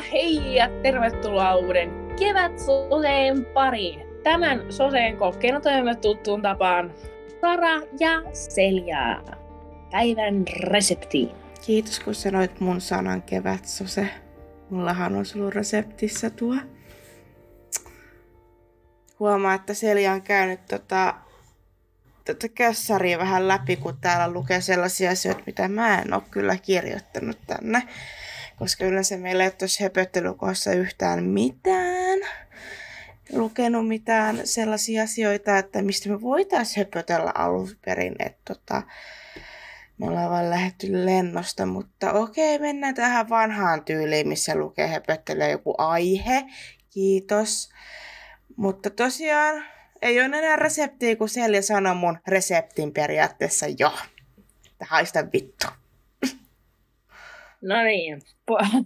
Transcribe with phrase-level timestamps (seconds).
[0.00, 4.00] Hei ja tervetuloa uuden kevät soseen pariin.
[4.22, 6.94] Tämän soseen kokkeena toimme tuttuun tapaan
[7.40, 9.22] Sara ja Selja.
[9.90, 11.30] Päivän resepti.
[11.66, 14.08] Kiitos kun sanoit mun sanan kevät sose.
[14.70, 16.56] Mullahan on sulla reseptissä tuo.
[19.20, 21.14] Huomaa, että Selja on käynyt tota,
[22.24, 27.38] tota kässäriä vähän läpi, kun täällä lukee sellaisia asioita, mitä mä en ole kyllä kirjoittanut
[27.46, 27.82] tänne
[28.58, 32.18] koska yleensä meillä ei ole tuossa höpöttelykohdassa yhtään mitään
[33.32, 38.82] lukenut mitään sellaisia asioita, että mistä me voitaisiin höpötellä alun perin, että tota,
[39.98, 45.74] me ollaan vaan lähdetty lennosta, mutta okei, mennään tähän vanhaan tyyliin, missä lukee höpöttelee joku
[45.78, 46.44] aihe.
[46.90, 47.70] Kiitos.
[48.56, 49.64] Mutta tosiaan
[50.02, 53.92] ei ole enää reseptiä, kun Selja sanoi mun reseptin periaatteessa jo.
[54.80, 55.66] Haista vittu.
[57.62, 58.84] No niin, po-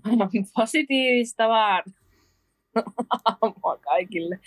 [0.56, 1.82] positiivista vaan
[3.90, 4.38] kaikille.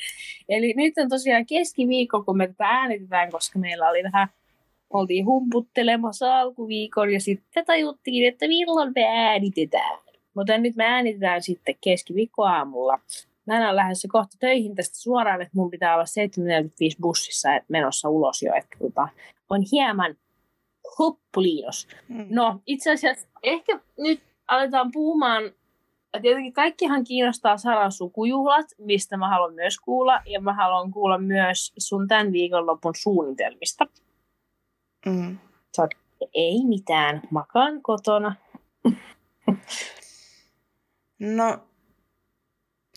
[0.49, 4.27] Eli nyt on tosiaan keskiviikko, kun me tätä äänitetään, koska meillä oli vähän,
[4.89, 9.99] oltiin humputtelemassa alkuviikon ja sitten tajuttiin, että milloin me äänitetään.
[10.33, 12.99] Mutta nyt me äänitetään sitten keskiviikkoaamulla.
[13.45, 16.03] Mä olen lähdössä kohta töihin tästä suoraan, että mun pitää olla
[16.93, 18.53] 7.45 bussissa menossa ulos jo.
[18.53, 19.07] Että tota,
[19.49, 20.15] on hieman
[20.99, 21.87] hoppuliinos.
[22.09, 22.27] Mm.
[22.29, 25.43] No, itse asiassa ehkä nyt aletaan puhumaan,
[26.21, 31.73] tietenkin kaikkihan kiinnostaa Saran sukujuhlat, mistä mä haluan myös kuulla, ja mä haluan kuulla myös
[31.77, 33.87] sun tämän viikonlopun suunnitelmista.
[35.05, 35.37] Mm.
[35.75, 35.87] Sä
[36.33, 38.35] ei mitään, makaan kotona.
[41.19, 41.59] no,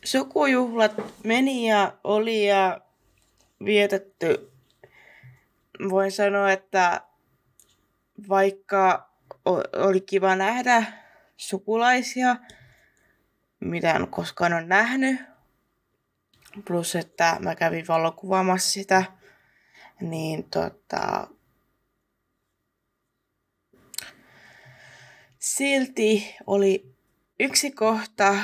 [0.05, 0.93] sukujuhlat
[1.25, 2.81] meni ja oli ja
[3.65, 4.51] vietetty.
[5.91, 7.08] Voin sanoa, että
[8.29, 9.11] vaikka
[9.77, 10.85] oli kiva nähdä
[11.37, 12.37] sukulaisia,
[13.61, 15.21] mitä en koskaan ole nähnyt,
[16.67, 19.05] plus että mä kävin valokuvaamassa sitä,
[20.01, 21.29] niin tota,
[25.39, 26.95] silti oli
[27.41, 28.35] yksi kohta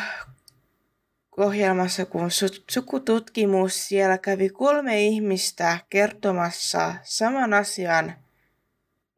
[1.37, 2.29] ohjelmassa, kun
[2.71, 8.24] sukututkimus, siellä kävi kolme ihmistä kertomassa saman asian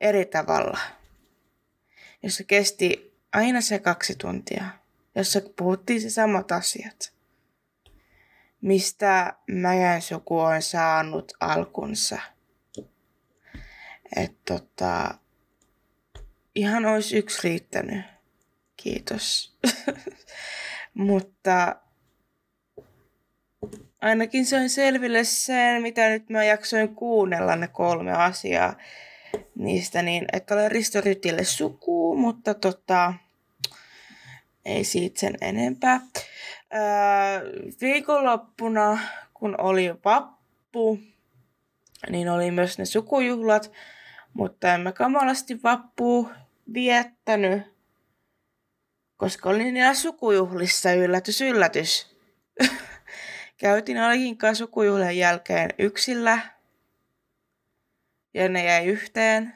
[0.00, 0.78] eri tavalla,
[2.22, 4.64] jossa kesti aina se kaksi tuntia,
[5.14, 7.12] jossa puhuttiin se samat asiat.
[8.60, 12.18] Mistä Mäjän suku on saanut alkunsa.
[14.16, 15.14] Että tota,
[16.54, 18.04] ihan olisi yksi riittänyt.
[18.76, 19.56] Kiitos.
[20.94, 21.76] Mutta
[24.00, 28.76] ainakin se on selville sen, mitä nyt mä jaksoin kuunnella ne kolme asiaa
[29.54, 33.14] niistä, niin että olen Risto Rytille suku, mutta tota,
[34.64, 36.00] ei siitä sen enempää.
[36.74, 36.80] Öö,
[37.80, 38.98] viikonloppuna,
[39.34, 40.98] kun oli vappu,
[42.10, 43.72] niin oli myös ne sukujuhlat,
[44.32, 46.30] mutta en mä kamalasti vappu
[46.74, 47.62] viettänyt,
[49.16, 52.16] koska olin niillä sukujuhlissa yllätys, yllätys.
[53.58, 56.55] Käytiin Alikinkaan sukujuhlien jälkeen yksillä
[58.36, 59.54] ja ne jäi yhteen.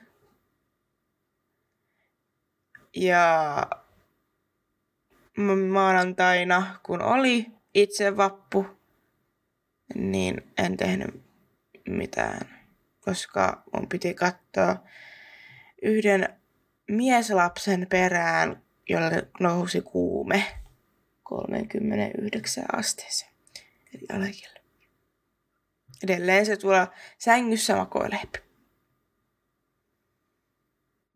[2.97, 3.67] Ja
[5.71, 8.67] maanantaina, kun oli itse vappu,
[9.95, 11.23] niin en tehnyt
[11.89, 12.41] mitään,
[13.01, 14.77] koska mun piti katsoa
[15.83, 16.41] yhden
[16.89, 20.45] mieslapsen perään, jolle nousi kuume
[21.23, 23.33] 39 asteeseen,
[23.95, 24.61] eli alakille.
[26.05, 28.50] Edelleen se tuolla sängyssä makoilee.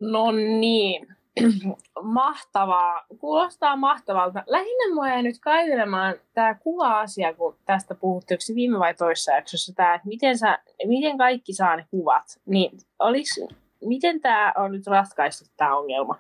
[0.01, 1.07] No niin,
[2.03, 3.07] mahtavaa.
[3.19, 4.43] Kuulostaa mahtavalta.
[4.47, 9.95] Lähinnä mua jäi nyt kaivelemaan tämä kuva-asia, kun tästä puhuttiin viime vai toissa jaksossa, tämä,
[9.95, 12.41] että miten, sä, miten kaikki saa ne kuvat.
[12.47, 13.41] Niin oliks,
[13.85, 16.19] miten tämä on nyt ratkaistu tämä ongelma?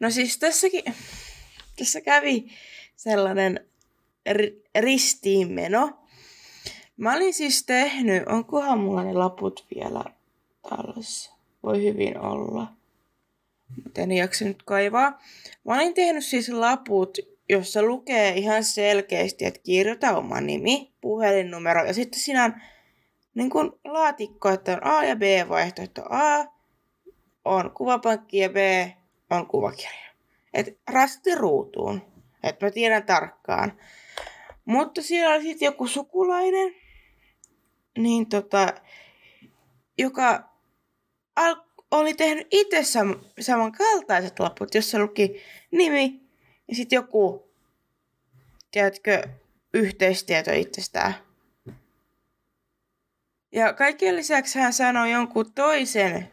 [0.00, 0.84] No siis tässäkin,
[1.78, 2.46] tässä kävi
[2.96, 3.66] sellainen
[4.32, 5.90] ri, ristiinmeno.
[6.96, 10.04] Mä olin siis tehnyt, onkohan mulla ne laput vielä
[10.68, 11.32] tällaisessa?
[11.62, 12.66] Voi hyvin olla
[13.84, 15.22] mutta en jaksa nyt kaivaa.
[15.64, 17.18] Mä olin tehnyt siis laput,
[17.48, 22.54] jossa lukee ihan selkeästi, että kirjoita oma nimi, puhelinnumero ja sitten siinä on
[23.34, 26.02] niin kuin laatikko, että on A ja B vaihtoehto.
[26.10, 26.44] A
[27.44, 28.56] on kuvapankki ja B
[29.30, 30.04] on kuvakirja.
[30.54, 32.02] Et rasti ruutuun,
[32.42, 33.78] että mä tiedän tarkkaan.
[34.64, 36.74] Mutta siellä oli sitten joku sukulainen,
[37.98, 38.74] niin tota,
[39.98, 40.48] joka
[41.36, 41.63] al-
[41.94, 46.20] oli tehnyt itse sam- samankaltaiset laput, jossa luki nimi
[46.68, 47.52] ja sitten joku
[48.70, 49.28] tiedätkö,
[49.74, 51.14] yhteistieto itsestään.
[53.52, 56.32] Ja kaikkien lisäksi hän sanoi jonkun toisen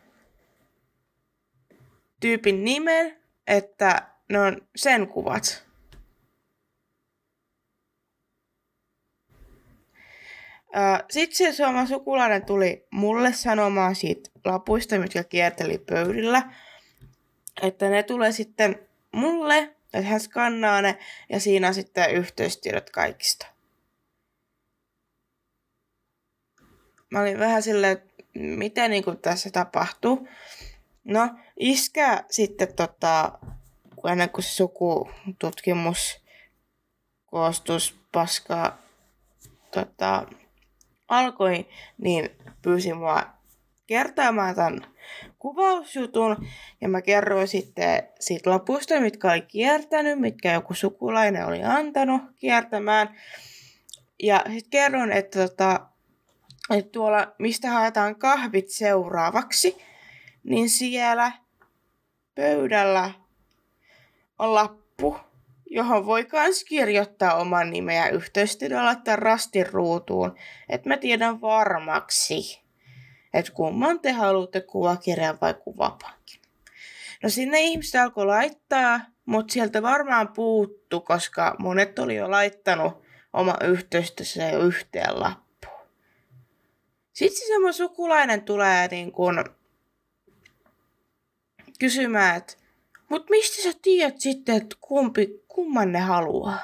[2.20, 3.18] tyypin nimen,
[3.48, 5.66] että ne on sen kuvat.
[11.10, 16.52] Sitten se Suomen sukulainen tuli mulle sanomaan siitä lapuista, mitkä kierteli pöydillä,
[17.62, 19.58] että ne tulee sitten mulle,
[19.94, 20.98] että hän skannaa ne
[21.30, 23.46] ja siinä on sitten yhteystiedot kaikista.
[27.10, 30.28] Mä olin vähän silleen, että mitä niin kuin tässä tapahtuu.
[31.04, 31.30] No,
[31.60, 33.40] iskä sitten tota,
[34.12, 36.22] ennen kuin se sukututkimus
[37.26, 38.78] koostus paskaa
[39.72, 40.28] tota,
[41.08, 41.68] alkoi,
[41.98, 42.30] niin
[42.62, 43.41] pyysi mua
[43.92, 44.86] kertaamaan tämän
[45.40, 46.48] kuvausjutun.
[46.82, 53.16] Ja mä kerroin sitten siitä lapusta, mitkä oli kiertänyt, mitkä joku sukulainen oli antanut kiertämään.
[54.24, 55.80] Ja sitten kerron, että, tota,
[56.70, 59.78] että tuolla, mistä haetaan kahvit seuraavaksi,
[60.44, 61.32] niin siellä
[62.36, 63.12] pöydällä
[64.40, 65.18] on lappu,
[65.70, 70.36] johon voi myös kirjoittaa oman nimen ja yhteystiedon laittaa rastin ruutuun,
[70.70, 72.61] että mä tiedän varmaksi,
[73.34, 76.42] että kumman te haluatte kuvakirjan vai kuvapankin.
[77.24, 83.02] No sinne ihmiset alkoi laittaa, mutta sieltä varmaan puuttu, koska monet oli jo laittanut
[83.34, 85.88] oma yhteystössä jo yhteen lappuun.
[87.14, 89.46] Sitten se sukulainen tulee niin kun
[91.80, 92.54] kysymään, että
[93.10, 96.60] mutta mistä sä tiedät sitten, että kumpi, kumman ne haluaa?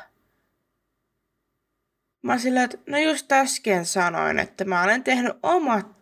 [2.21, 5.33] Mä sillä, että no just äsken sanoin, että mä olen tehnyt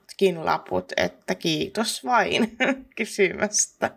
[0.06, 2.58] omatkin laput, että kiitos vain
[2.98, 3.92] kysymästä.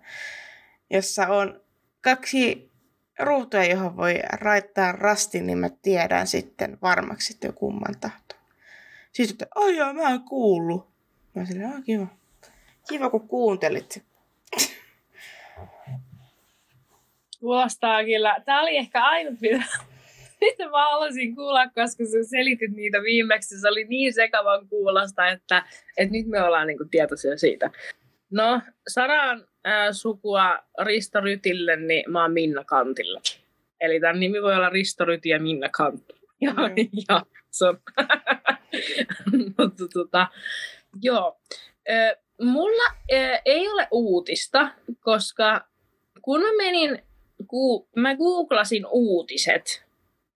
[0.91, 1.61] Jossa on
[2.01, 2.71] kaksi
[3.19, 8.35] ruutua, johon voi raittaa rastin, niin mä tiedän sitten varmaksi, että kumman tahto.
[9.13, 10.89] Sitten, että ai joo, mä en kuullut.
[11.35, 12.07] Mä sillä, kiva.
[12.89, 14.05] Kiva, kun kuuntelit.
[17.41, 18.41] Kuulostaa kyllä.
[18.45, 19.65] Tämä oli ehkä ainut, mitä,
[20.41, 23.61] mitä mä halusin kuulla, koska sä selitit niitä viimeksi.
[23.61, 25.65] Se oli niin sekavan kuulosta, että,
[25.97, 27.71] että nyt me ollaan niin kuin tietoisia siitä.
[28.31, 33.21] No, Saran äh, sukua Risto Rytille, niin mä oon Minna Kantilla.
[33.81, 36.05] Eli tämän nimi voi olla Risto Ryti ja Minna Kant.
[36.41, 36.89] Ja, mm.
[37.09, 37.23] ja
[37.63, 37.81] on.
[39.59, 40.29] Mutta tota,
[41.03, 41.41] joo.
[41.91, 44.71] Äh, mulla äh, ei ole uutista,
[45.01, 45.65] koska
[46.23, 47.03] kun mä menin
[47.97, 49.88] mä googlasin uutiset,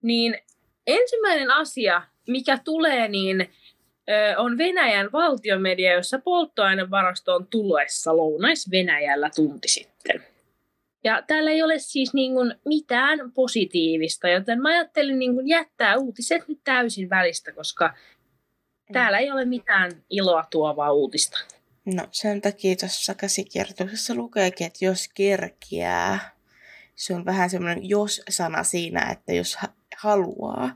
[0.03, 0.39] niin
[0.87, 3.51] ensimmäinen asia, mikä tulee, niin
[4.37, 10.25] on Venäjän valtiomedia, jossa polttoainevarasto on tuloessa Lounais-Venäjällä tunti sitten.
[11.05, 15.97] Ja täällä ei ole siis niin kuin mitään positiivista, joten mä ajattelin niin kuin jättää
[15.97, 17.95] uutiset nyt täysin välistä, koska
[18.93, 21.39] täällä ei ole mitään iloa tuovaa uutista.
[21.85, 26.37] No sen takia tuossa käsikirjoituksessa lukeekin, että jos kerkiää
[26.95, 29.59] se on vähän semmoinen jos-sana siinä, että jos
[29.97, 30.71] ha- haluaa.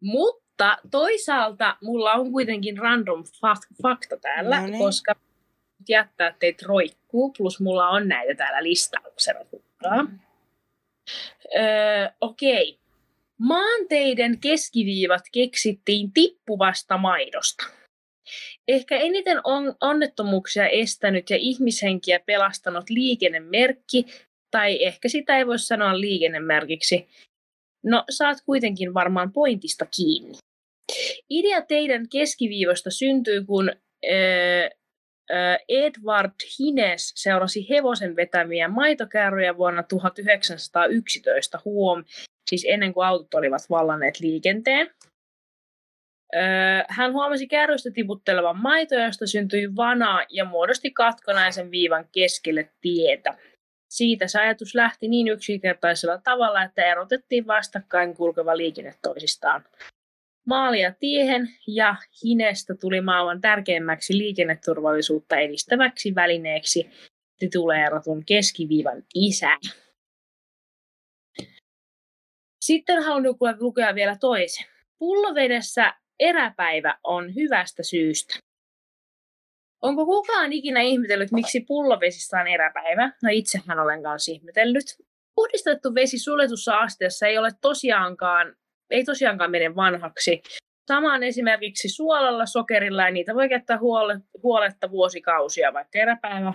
[0.00, 3.24] mutta toisaalta mulla on kuitenkin random
[3.82, 4.78] fakta täällä, no niin.
[4.78, 5.14] koska
[5.88, 9.40] jättää teitä roikkuu, plus mulla on näitä täällä listauksena.
[9.42, 10.18] Mm.
[11.56, 12.70] Öö, Okei.
[12.70, 12.84] Okay.
[13.38, 17.66] Maanteiden keskiviivat keksittiin tippuvasta maidosta.
[18.68, 24.06] Ehkä eniten on onnettomuuksia estänyt ja ihmishenkiä pelastanut liikennemerkki,
[24.54, 27.08] tai ehkä sitä ei voi sanoa liikennemerkiksi.
[27.84, 30.32] No, saat kuitenkin varmaan pointista kiinni.
[31.30, 42.04] Idea teidän keskiviivosta syntyi, kun äh, Edward Hines seurasi hevosen vetämiä maitokärryjä vuonna 1911 huom,
[42.50, 44.90] siis ennen kuin autot olivat vallanneet liikenteen.
[46.88, 53.38] Hän huomasi kärrystä tiputtelevan maitoa, josta syntyi vana ja muodosti katkonaisen viivan keskelle tietä.
[53.94, 59.64] Siitä se ajatus lähti niin yksinkertaisella tavalla, että erotettiin vastakkain kulkeva liikenne toisistaan.
[60.46, 66.90] Maalia tiehen ja Hinestä tuli maailman tärkeimmäksi liikenneturvallisuutta edistäväksi välineeksi
[67.38, 69.58] tituleeratun keskiviivan isä.
[72.64, 74.66] Sitten haluan lukea vielä toisen.
[74.98, 78.43] Pullovedessä eräpäivä on hyvästä syystä.
[79.84, 83.12] Onko kukaan ikinä ihmetellyt, miksi pullovesissä on eräpäivä?
[83.22, 84.84] No itsehän olen kanssa ihmetellyt.
[85.34, 88.56] Puhdistettu vesi suljetussa asteessa ei ole tosiaankaan,
[88.90, 90.42] ei tosiaankaan mene vanhaksi.
[90.88, 96.54] Sama on esimerkiksi suolalla, sokerilla ja niitä voi käyttää huole, huoletta vuosikausia, vaikka eräpäivä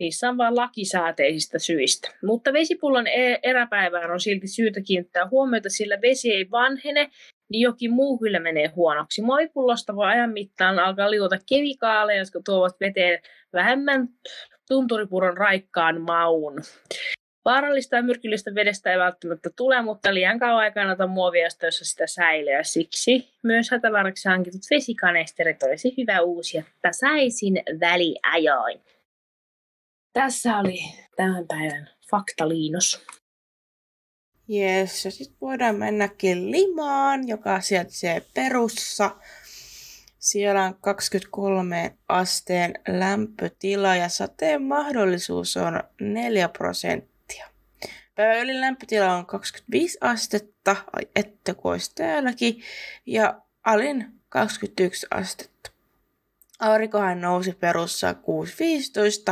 [0.00, 2.08] Niissä on vain lakisääteisistä syistä.
[2.24, 7.10] Mutta vesipullon e- eräpäivään on silti syytä kiinnittää huomiota, sillä vesi ei vanhene,
[7.52, 9.22] niin jokin muu kyllä menee huonoksi.
[9.22, 13.18] Moipullosta voi ajan mittaan alkaa liuta kemikaaleja, jotka tuovat veteen
[13.52, 14.08] vähemmän
[14.68, 16.54] tunturipuron raikkaan maun.
[17.44, 22.06] Vaarallista ja myrkyllistä vedestä ei välttämättä tule, mutta liian kauan aikana kannata muovia, jossa sitä
[22.06, 22.62] säilyä.
[22.62, 28.80] Siksi myös hätävaraksi hankitut vesikanesterit olisi hyvä uusia tasaisiin väliajoin.
[30.12, 30.78] Tässä oli
[31.16, 33.06] tämän päivän faktaliinos.
[34.52, 39.16] Jes, ja sitten voidaan mennäkin Limaan, joka sijaitsee Perussa.
[40.18, 47.48] Siellä on 23 asteen lämpötila ja sateen mahdollisuus on 4 prosenttia.
[48.14, 52.62] Päivän lämpötila on 25 astetta, ai että olisi täälläkin,
[53.06, 55.70] ja alin 21 astetta.
[56.58, 58.12] Aurinkohan nousi perussa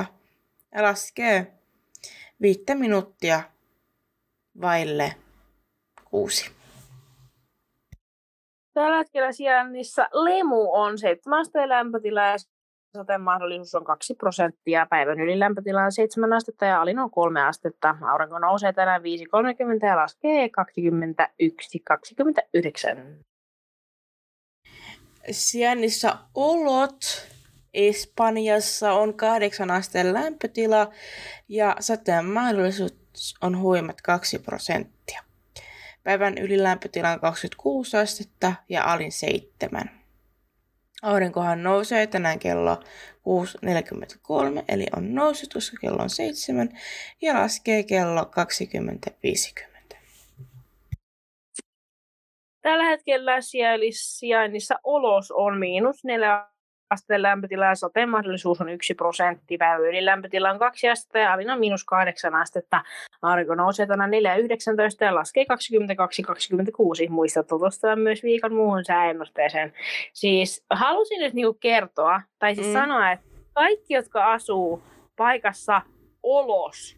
[0.01, 0.05] 6.15
[0.75, 1.53] ja laskee
[2.43, 3.43] viittä minuuttia
[4.61, 5.15] vaille
[6.05, 6.51] kuusi.
[8.75, 12.37] Tällä hetkellä sijainnissa lemu on 7 asteen lämpötila ja
[12.97, 14.87] sateen mahdollisuus on 2 prosenttia.
[14.91, 17.97] Päivän yli lämpötila on 7 astetta ja alin on 3 astetta.
[18.13, 19.07] Aurinko nousee tänään 5.30
[19.87, 20.53] ja laskee 21.29.
[25.31, 27.31] Sijainnissa olot
[27.75, 30.93] Espanjassa on 8 asteen lämpötila
[31.49, 33.00] ja sateen mahdollisuus
[33.43, 35.23] on huimat 2 prosenttia.
[36.03, 40.01] Päivän ylilämpötila on 26 astetta ja alin 7.
[41.03, 46.69] Aurinkohan nousee tänään kello 6.43, eli on noussut, koska kello on 7,
[47.23, 49.97] ja laskee kello 20.50.
[52.63, 53.39] Tällä hetkellä
[53.93, 56.47] sijainnissa olos on miinus 4
[56.91, 59.59] asteen lämpötila ja sateen mahdollisuus on 1 prosentti.
[59.59, 62.83] Päivän lämpötila on 2 astetta ja alin on miinus 8 astetta.
[63.23, 65.45] Aurinko nousee tänään 4.19 ja laskee
[67.05, 67.11] 22.26.
[67.11, 69.73] Muista tutustua myös viikon muuhun sääennusteeseen.
[70.13, 72.73] Siis halusin nyt niinku kertoa, tai siis mm.
[72.73, 74.83] sanoa, että kaikki, jotka asuu
[75.17, 75.83] paikassa
[76.23, 76.97] Olos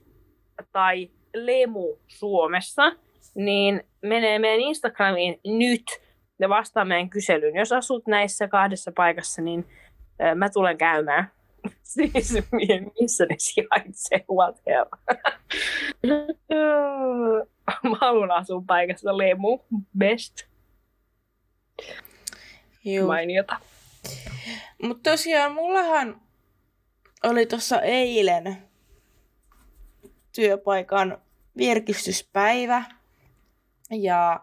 [0.72, 2.92] tai Lemu Suomessa,
[3.34, 5.84] niin menee meidän Instagramiin nyt
[6.38, 7.56] ja vastaa meidän kyselyyn.
[7.56, 9.66] Jos asut näissä kahdessa paikassa, niin
[10.34, 11.30] mä tulen käymään.
[11.82, 12.34] siis
[13.00, 14.86] missä ne sijaitsee, whatever.
[17.90, 19.58] mä haluan asua paikassa Lemu,
[19.98, 20.42] best.
[22.84, 23.06] Juu.
[23.06, 23.56] Mainiota.
[24.82, 26.20] Mutta tosiaan mullahan
[27.22, 28.56] oli tuossa eilen
[30.34, 31.18] työpaikan
[31.56, 32.84] virkistyspäivä.
[33.90, 34.40] Ja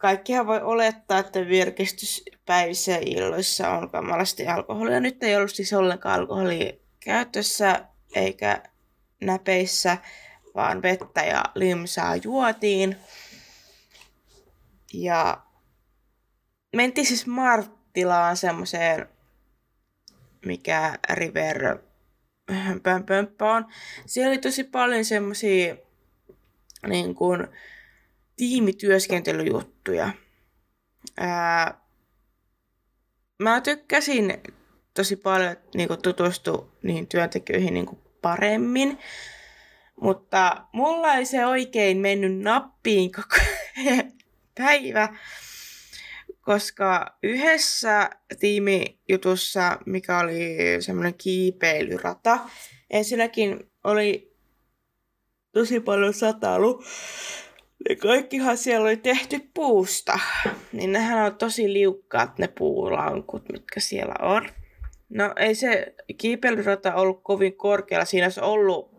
[0.00, 5.00] kaikkihan voi olettaa, että virkistyspäivissä ja illoissa on kamalasti alkoholia.
[5.00, 8.62] Nyt ei ollut siis ollenkaan alkoholia käytössä eikä
[9.20, 9.98] näpeissä,
[10.54, 12.96] vaan vettä ja limsaa juotiin.
[14.92, 15.40] Ja
[16.76, 19.08] mentiin siis Marttilaan semmoiseen,
[20.46, 21.78] mikä River
[22.82, 23.66] pömpömppö on.
[24.06, 25.76] Siellä oli tosi paljon semmoisia
[26.86, 27.48] niin kuin,
[28.40, 30.10] tiimityöskentelyjuttuja.
[31.16, 31.80] Ää,
[33.38, 34.42] mä tykkäsin
[34.94, 38.98] tosi paljon niin tutustua niihin työntekijöihin niin paremmin,
[40.00, 43.36] mutta mulla ei se oikein mennyt nappiin koko
[44.58, 45.16] päivä,
[46.40, 52.38] koska yhdessä tiimijutussa, mikä oli semmoinen kiipeilyrata,
[52.90, 54.36] ensinnäkin oli
[55.52, 56.84] tosi paljon satailu
[57.88, 60.18] ne kaikkihan siellä oli tehty puusta.
[60.72, 64.48] Niin nehän on tosi liukkaat ne puulankut, mitkä siellä on.
[65.08, 68.04] No ei se kiipeilyrata ollut kovin korkealla.
[68.04, 68.90] Siinä olisi ollut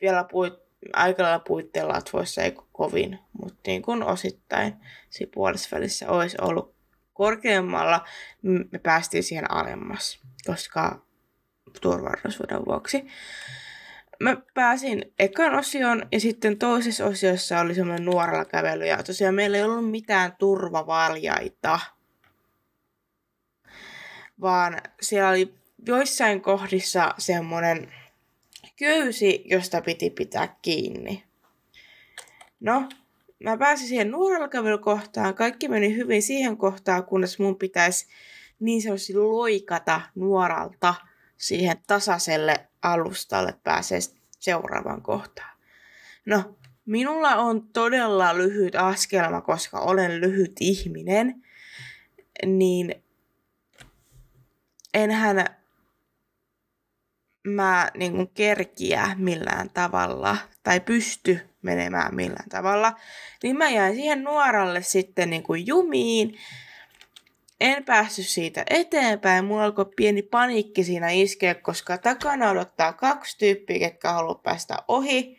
[0.00, 0.54] vielä puit,
[0.92, 4.74] aika lailla puitteen latvoissa, ei kovin, mutta niin kuin osittain
[5.10, 5.76] siinä puolessa
[6.08, 6.74] olisi ollut
[7.12, 8.04] korkeammalla,
[8.42, 11.02] me päästiin siihen alemmas, koska
[11.80, 13.06] turvallisuuden vuoksi
[14.20, 18.86] mä pääsin ekan osioon ja sitten toisessa osiossa oli semmoinen nuorella kävely.
[18.86, 21.80] Ja tosiaan meillä ei ollut mitään turvavaljaita,
[24.40, 25.54] vaan siellä oli
[25.86, 27.92] joissain kohdissa semmoinen
[28.76, 31.24] köysi, josta piti pitää kiinni.
[32.60, 32.88] No,
[33.44, 35.34] mä pääsin siihen nuorella kävelykohtaan.
[35.34, 38.06] Kaikki meni hyvin siihen kohtaan, kunnes mun pitäisi
[38.60, 40.94] niin sanotusti loikata nuoralta
[41.38, 43.98] siihen tasaiselle alustalle pääsee
[44.38, 45.58] seuraavaan kohtaan.
[46.26, 51.44] No, minulla on todella lyhyt askelma, koska olen lyhyt ihminen,
[52.46, 52.94] niin
[54.94, 55.46] enhän
[57.46, 62.92] mä niin kuin kerkiä millään tavalla tai pysty menemään millään tavalla,
[63.42, 66.38] niin mä jäin siihen nuoralle sitten niin kuin jumiin.
[67.60, 69.44] En päässyt siitä eteenpäin.
[69.44, 75.38] Mulla alkoi pieni paniikki siinä iskeä, koska takana odottaa kaksi tyyppiä, jotka haluaa päästä ohi.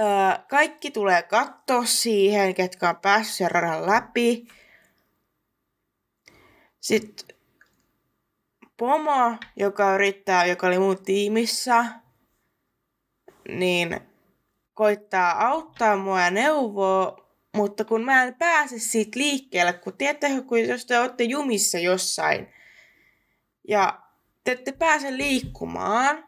[0.00, 0.06] Öö,
[0.50, 4.48] kaikki tulee katsoa siihen, ketkä on päässyt sen radan läpi.
[6.80, 7.36] Sitten
[8.76, 11.84] pomo, joka yrittää, joka oli mun tiimissä,
[13.48, 14.00] niin
[14.74, 17.19] koittaa auttaa mua ja neuvoa,
[17.56, 22.52] mutta kun mä en pääse siitä liikkeelle, kun tiedättekö, kun jos te olette jumissa jossain
[23.68, 24.02] ja
[24.44, 26.24] te ette pääse liikkumaan,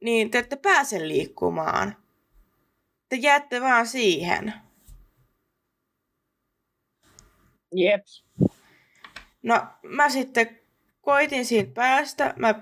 [0.00, 1.96] niin te ette pääse liikkumaan.
[3.08, 4.54] Te jäätte vaan siihen.
[7.74, 8.04] Jep.
[9.42, 10.60] No mä sitten
[11.00, 12.54] koitin siitä päästä, mä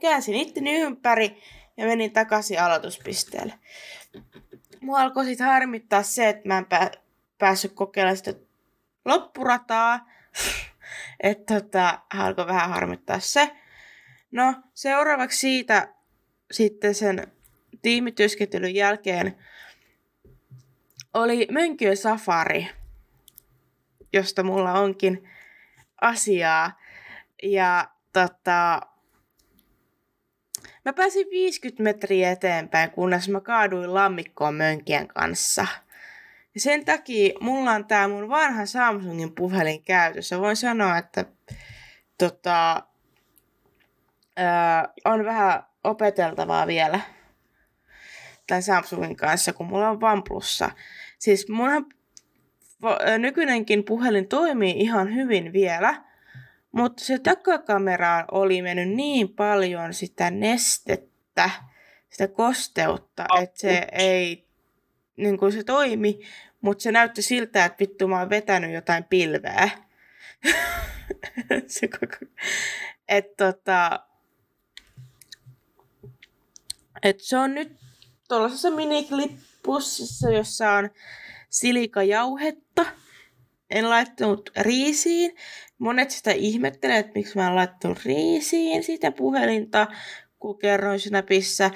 [0.00, 1.42] käänsin itteni ympäri
[1.76, 3.54] ja menin takaisin aloituspisteelle.
[4.86, 6.90] Mua alkoi sitten harmittaa se, että mä en pää-
[7.38, 8.34] päässyt kokeilemaan sitä
[9.04, 10.10] loppurataa.
[11.20, 13.56] että tota, alkoi vähän harmittaa se.
[14.30, 15.88] No, seuraavaksi siitä
[16.52, 17.32] sitten sen
[17.82, 19.36] tiimityöskentelyn jälkeen
[21.14, 22.68] oli Mönkyön safari,
[24.12, 25.28] josta mulla onkin
[26.00, 26.80] asiaa.
[27.42, 28.80] Ja tota,
[30.86, 35.66] mä pääsin 50 metriä eteenpäin, kunnes mä kaaduin lammikkoon mönkien kanssa.
[36.54, 40.40] Ja sen takia mulla on tää mun vanha Samsungin puhelin käytössä.
[40.40, 41.24] Voin sanoa, että
[42.18, 42.82] tota,
[44.36, 47.00] ää, on vähän opeteltavaa vielä
[48.46, 50.70] tämän Samsungin kanssa, kun mulla on OnePlussa.
[51.18, 51.86] Siis munhan
[53.18, 56.02] nykyinenkin puhelin toimii ihan hyvin vielä,
[56.76, 61.50] mutta se takakamera oli mennyt niin paljon sitä nestettä,
[62.10, 64.48] sitä kosteutta, oh, että se ei,
[65.16, 66.20] niin kuin se toimi,
[66.60, 69.70] mutta se näytti siltä, että vittu mä oon vetänyt jotain pilveä.
[71.66, 72.32] se koko...
[73.08, 74.06] Et tota...
[77.02, 77.72] Et se on nyt
[78.28, 80.90] tuollaisessa miniklippussissa, jossa on
[81.50, 82.86] silikajauhetta.
[83.70, 85.36] En laittanut riisiin.
[85.78, 89.86] Monet sitä ihmettelee, että miksi mä en laittanut riisiin sitä puhelinta,
[90.38, 91.70] kun kerroin Snapissa.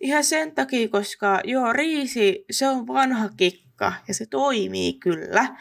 [0.00, 5.56] Ihan sen takia, koska joo, riisi, se on vanha kikka ja se toimii kyllä.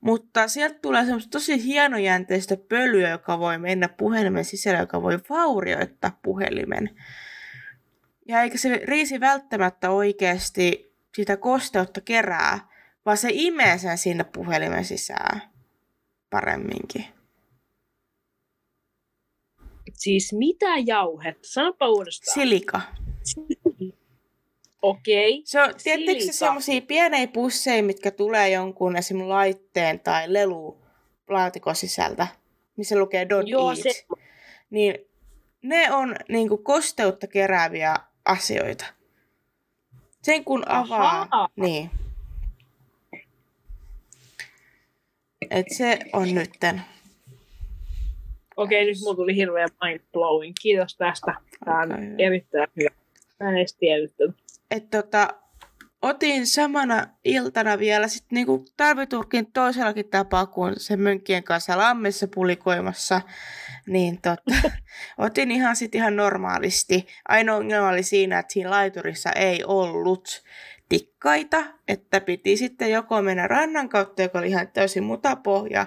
[0.00, 6.18] Mutta sieltä tulee semmoista tosi hienojänteistä pölyä, joka voi mennä puhelimen sisällä, joka voi vaurioittaa
[6.22, 6.90] puhelimen.
[8.28, 12.68] Ja eikä se riisi välttämättä oikeasti sitä kosteutta kerää,
[13.06, 15.42] vaan se imee sen sinne puhelimen sisään
[16.30, 17.13] paremminkin.
[19.94, 21.38] Siis mitä jauhet?
[21.42, 22.34] Sanopa uudestaan.
[22.34, 22.80] Silika.
[24.82, 25.30] Okei.
[25.30, 25.42] Okay.
[25.44, 29.28] Se on, tiedättekö se semmoisia pieniä pusseja, mitkä tulee jonkun esim.
[29.28, 30.78] laitteen tai lelu
[31.28, 32.26] laatikon sisältä,
[32.76, 33.78] missä lukee don't Joo, eat.
[33.82, 34.06] Se...
[34.70, 34.98] Niin
[35.62, 38.84] ne on niinku kosteutta kerääviä asioita.
[40.22, 41.48] Sen kun avaa, Ahaa.
[41.56, 41.90] niin
[45.50, 46.82] Et se on nytten.
[48.56, 50.54] Okei, nyt mulla tuli hirveä mind blowing.
[50.62, 51.34] Kiitos tästä.
[51.64, 52.14] Tämä on okay.
[52.18, 52.90] erittäin hyvä.
[53.40, 54.12] Mä en edes tiennyt
[54.70, 55.28] Et tota,
[56.02, 63.20] otin samana iltana vielä sit niinku talviturkin toisellakin tapaa kuin sen mönkkien kanssa lammessa pulikoimassa,
[63.86, 64.70] niin tota,
[65.18, 67.06] otin ihan sit ihan normaalisti.
[67.28, 70.42] Ainoa ongelma oli siinä, että siinä laiturissa ei ollut
[70.88, 75.86] tikkaita, että piti sitten joko mennä rannan kautta, joka oli ihan täysin mutapohja,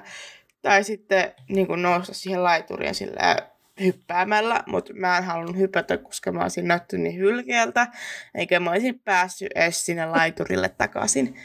[0.62, 3.36] tai sitten niin kuin nousta siihen laituriin sillä
[3.82, 7.88] hyppäämällä, mutta mä en halunnut hypätä, koska mä olisin näyttänyt niin hylkeältä,
[8.36, 11.40] eikä mä olisin päässyt edes sinne laiturille takaisin.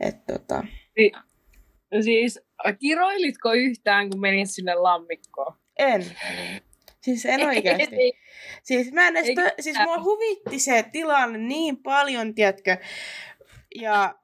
[0.00, 0.64] Et, tota...
[2.00, 2.40] Siis
[2.78, 5.56] kiroilitko yhtään, kun menit sinne lammikkoon?
[5.78, 6.04] En.
[7.00, 8.12] Siis en oikeasti.
[8.62, 12.76] Siis mä en edes, to, siis mua huvitti se tilanne niin paljon, tiedätkö.
[13.74, 14.14] Ja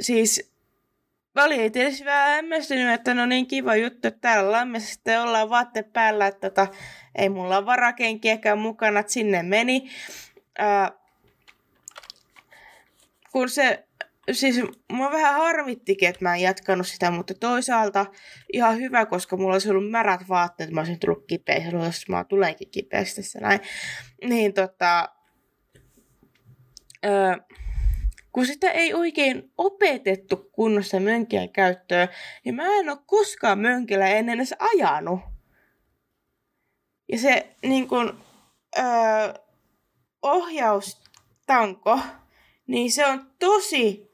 [0.00, 0.49] siis
[1.72, 6.26] tietysti vähän hämmästynyt, että no niin kiva juttu, että täällä lammessa sitten ollaan vaatte päällä,
[6.26, 6.66] että tota,
[7.14, 9.90] ei mulla ole varakenkiäkään mukana, että sinne meni.
[10.58, 10.90] Ää,
[13.32, 13.86] kun se
[14.32, 14.60] siis
[14.92, 18.06] mua vähän harmittikin, että mä en jatkanut sitä, mutta toisaalta
[18.52, 22.70] ihan hyvä, koska mulla olisi ollut märät vaatteet, mä olisin tullut kipeäksi, jos mä tulenkin
[22.70, 23.60] kipeäksi tässä näin.
[24.24, 25.08] Niin tota,
[27.04, 27.36] öö,
[28.32, 32.08] kun sitä ei oikein opetettu kunnossa mönkiä käyttöön,
[32.44, 35.20] niin mä en ole koskaan mönkillä ennen edes ajanut.
[37.12, 38.24] Ja se niin kun,
[38.78, 39.34] öö,
[40.22, 41.98] ohjaustanko,
[42.66, 44.10] niin se on tosi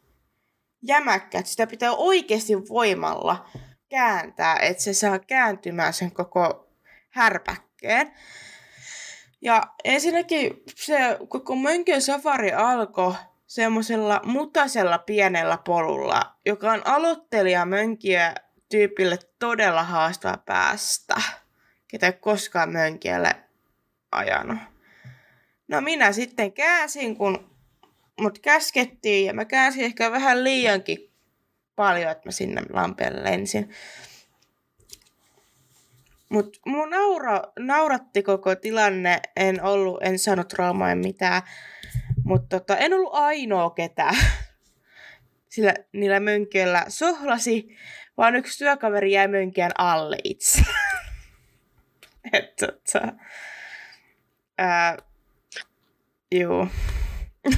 [0.83, 3.49] jämäkkä, että sitä pitää oikeasti voimalla
[3.89, 6.69] kääntää, että se saa kääntymään sen koko
[7.11, 8.13] härpäkkeen.
[9.41, 10.97] Ja ensinnäkin se
[11.29, 13.15] koko Mönkön safari alkoi
[13.47, 18.35] semmoisella mutasella pienellä polulla, joka on aloittelija mönkiä
[18.69, 21.15] tyypille todella haastava päästä,
[21.89, 23.37] ketä ei koskaan mönkiälle
[24.13, 24.59] ajanut.
[25.69, 27.51] No minä sitten käänsin, kun
[28.21, 31.11] mut käskettiin ja mä käänsin ehkä vähän liiankin
[31.77, 33.71] paljon, että mä sinne lampeelle lensin.
[36.29, 41.43] Mutta mun naura, nauratti koko tilanne, en ollut, en saanut traumaa mitään.
[42.27, 44.11] Mutta tota, en ollut ainoa ketä
[45.55, 47.77] sillä niillä mönköillä sohlasi,
[48.17, 50.63] vaan yksi työkaveri jäi mönkien alle itse.
[52.33, 53.13] Et tota,
[54.59, 54.97] ää,
[56.35, 56.69] juu.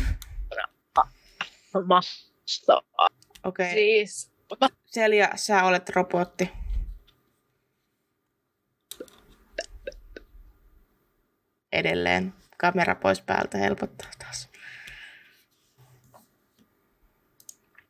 [1.87, 3.09] Mahtavaa.
[3.45, 3.67] Okei.
[3.67, 3.75] Okay.
[3.75, 4.33] Siis,
[4.87, 6.51] Selja, sä olet robotti.
[11.73, 12.35] Edelleen.
[12.57, 14.48] Kamera pois päältä helpottaa taas.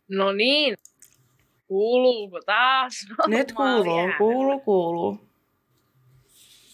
[0.08, 0.74] No niin.
[1.68, 2.92] Kuuluuko taas?
[3.26, 5.18] Nyt Mä olin kuuluu, kuuluu, kuuluu.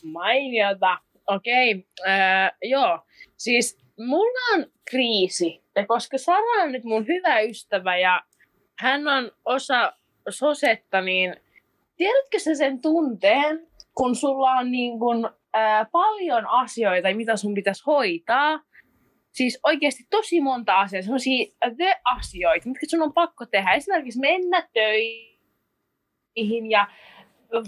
[0.04, 0.98] Mainiota.
[1.26, 2.98] Okei, äh, joo.
[3.36, 5.62] Siis mulla on kriisi.
[5.76, 8.22] Ja koska Sara on nyt mun hyvä ystävä ja
[8.78, 9.92] hän on osa
[10.28, 11.36] sosetta, niin
[11.96, 17.82] tiedätkö sä sen tunteen, kun sulla on niin kun, ää, paljon asioita, mitä sun pitäisi
[17.86, 18.60] hoitaa?
[19.34, 23.72] Siis oikeasti tosi monta asiaa, sellaisia the-asioita, mitkä sun on pakko tehdä.
[23.72, 26.88] Esimerkiksi mennä töihin ja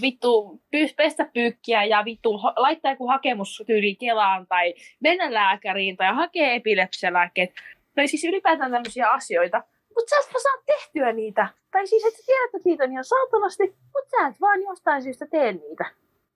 [0.00, 0.62] vittu
[0.96, 7.50] pestä pyykkiä ja vittu laittaa joku hakemus tyyli Kelaan tai mennä lääkäriin tai hakea epilepsialääkkeet.
[7.96, 9.62] No siis ylipäätään tämmöisiä asioita.
[9.94, 11.48] Mutta sä et saa tehtyä niitä.
[11.70, 15.02] Tai siis et sä tiedät, että niitä on ihan saatanasti, mutta sä et vaan jostain
[15.02, 15.84] syystä tee niitä.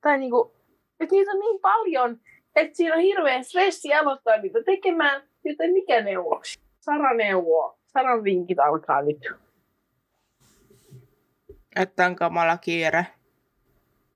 [0.01, 0.55] Tai niinku,
[1.01, 2.21] että niitä on niin paljon,
[2.61, 6.61] että siinä on hirveä stressi aloittaa niitä tekemään, joten mikä neuvoksi?
[6.81, 7.79] Sara neuvoo.
[7.87, 9.27] Saran vinkit alkaa nyt.
[11.77, 13.07] Että on kamala kiire.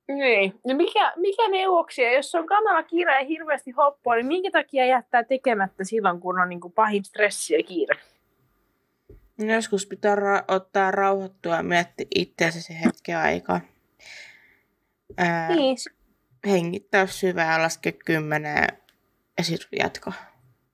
[0.08, 0.54] Niin.
[0.66, 5.24] No mikä, mikä neuvoksia, jos on kamala kiire ja hirveästi hoppoa, niin minkä takia jättää
[5.24, 7.94] tekemättä silloin, kun on niin kuin pahin stressi ja kiire?
[9.38, 13.60] Joskus pitää ra- ottaa rauhoittua ja miettiä itseänsä se hetken aikaa.
[15.16, 15.76] Ää, Niin.
[16.46, 18.78] Hengittää syvään, laske kymmeneen
[19.38, 20.12] ja sitten jatko.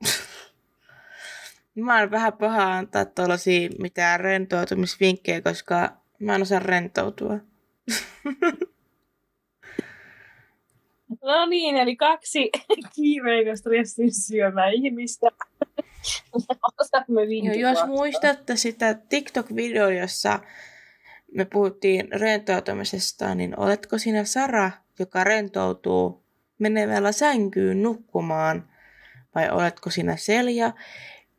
[1.74, 7.38] mä oon vähän paha antaa tuollaisia mitään rentoutumisvinkkejä, koska mä en osaa rentoutua.
[11.22, 12.50] No niin, eli kaksi
[12.94, 15.26] kiireinen stressin syömää ihmistä.
[17.28, 20.40] Vinkit jos muistatte sitä TikTok-videoa, jossa
[21.34, 26.24] me puhuttiin rentoutumisesta, niin oletko sinä Sara, joka rentoutuu
[26.58, 28.68] menemällä sänkyyn nukkumaan?
[29.34, 30.72] Vai oletko sinä Selja,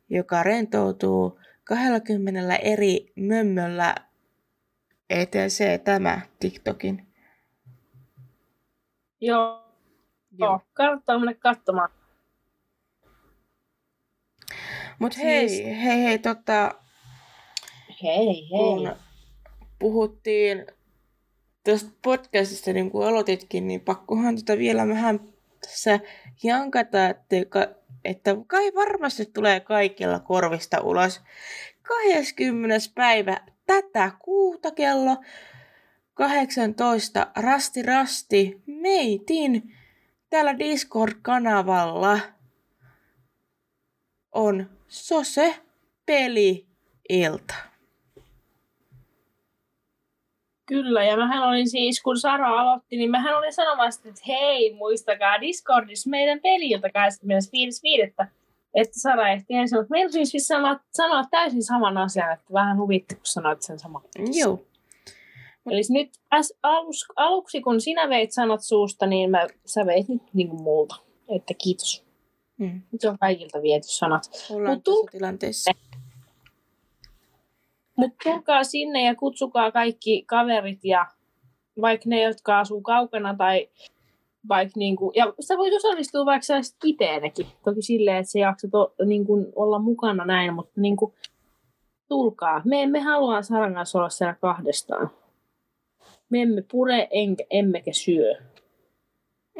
[0.08, 3.94] joka rentoutuu 20 eri mömmöllä
[5.10, 7.06] ETC tämä TikTokin?
[9.20, 9.64] Joo,
[10.38, 10.60] joo.
[10.72, 11.88] kannattaa mennä katsomaan.
[14.98, 16.74] Mutta hei, Siis- hei, hei, tota,
[18.02, 18.96] Hei, kun
[19.78, 20.66] puhuttiin
[21.64, 25.20] tästä podcastista, niin kuin aloititkin, niin pakkohan tota vielä vähän
[25.60, 26.00] tässä
[26.42, 27.36] jankata, että,
[28.04, 31.20] että kai varmasti tulee kaikilla korvista ulos.
[31.82, 32.76] 20.
[32.94, 35.16] päivä tätä kuuta kello
[36.14, 39.76] 18 rasti rasti meitin
[40.30, 42.20] täällä Discord-kanavalla
[44.32, 45.54] on Sose
[46.06, 46.66] peli
[47.08, 47.71] ilta.
[50.72, 55.40] Kyllä, ja mähän olin siis, kun Sara aloitti, niin mähän olin sanomassa, että hei, muistakaa
[55.40, 58.26] Discordissa meidän peli, 25.5.
[58.74, 62.78] Että Sara ehti ensin, mutta meillä olisi siis sanoa, sanoa täysin saman asian, että vähän
[62.78, 64.02] huvitti, kun sanoit sen saman.
[64.32, 64.60] Joo.
[65.70, 70.22] Eli nyt äs, alus, aluksi, kun sinä veit sanat suusta, niin mä, sä veit nyt
[70.32, 70.96] niin kuin multa.
[71.28, 72.04] Että kiitos.
[72.58, 72.82] Hmm.
[72.92, 74.30] Nyt on kaikilta viety sanat.
[74.50, 75.70] Ollaan Mut tässä tilanteessa.
[78.02, 81.06] Mutta tulkaa sinne ja kutsukaa kaikki kaverit ja
[81.80, 83.68] vaikka ne, jotka asuu kaukana tai
[84.48, 87.46] vaikka niinku, ja sä voit osallistua vaikka sä olisit kiteenäkin.
[87.64, 91.14] Toki silleen, että sä jaksat o, niinku, olla mukana näin, mutta niinku,
[92.08, 92.62] tulkaa.
[92.64, 95.10] Me emme halua Saran kanssa olla siellä kahdestaan.
[96.30, 98.34] Me emme pure enkä, emmekä syö.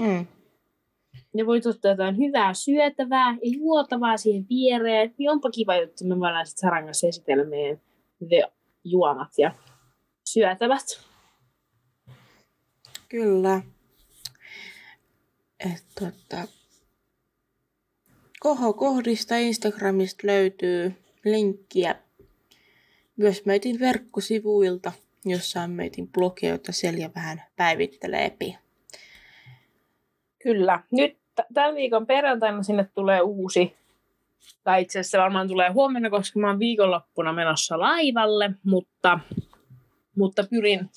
[0.00, 0.26] Mm.
[1.34, 6.20] ja voit ottaa jotain hyvää syötävää ja juotavaa siihen viereen, niin onpa kiva juttu, me
[6.20, 7.80] voidaan sitten Saran kanssa esitellä meidän
[8.84, 9.54] juomat ja
[10.24, 10.86] syötävät.
[13.08, 13.62] Kyllä.
[15.60, 16.48] Et, tota,
[18.40, 21.94] kohokohdista Instagramista löytyy linkkiä
[23.16, 24.92] myös meitin verkkosivuilta,
[25.24, 28.36] jossa on meitin blogia, jota Selja vähän päivittelee.
[30.42, 30.82] Kyllä.
[30.90, 33.76] Nyt t- tämän viikon perjantaina sinne tulee uusi,
[34.64, 39.18] tai itse asiassa varmaan tulee huomenna, koska mä oon viikonloppuna menossa laivalle, mutta,
[40.16, 40.90] mutta pyrin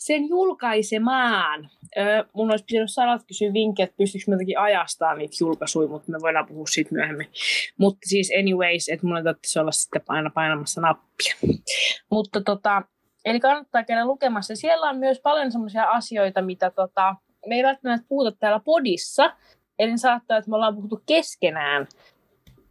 [0.00, 1.70] sen julkaisemaan.
[1.98, 6.12] Öö, mun olisi pitänyt Sarat kysyä vinkkejä, että pystyykö mä jotenkin ajastaa niitä julkaisuja, mutta
[6.12, 7.26] me voidaan puhua siitä myöhemmin.
[7.78, 11.34] Mutta siis anyways, että mun tarvitsisi olla sitten aina painamassa nappia.
[12.10, 12.82] Mutta tota,
[13.24, 14.56] eli kannattaa käydä lukemassa.
[14.56, 17.14] Siellä on myös paljon sellaisia asioita, mitä tota,
[17.46, 19.36] me ei välttämättä puhuta täällä podissa.
[19.78, 21.86] Eli saattaa, että me ollaan puhuttu keskenään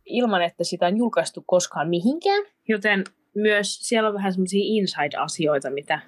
[0.09, 2.43] ilman, että sitä on julkaistu koskaan mihinkään.
[2.67, 3.03] Joten
[3.35, 5.99] myös siellä on vähän semmoisia inside-asioita, mitä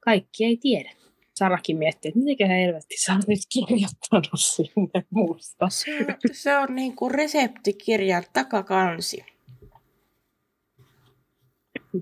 [0.00, 0.90] kaikki ei tiedä.
[1.34, 5.68] Sarakin miettii, että miten helvetti sä oot nyt kirjoittanut sinne muusta.
[5.68, 9.24] Se on, se on niin kuin reseptikirjan takakansi.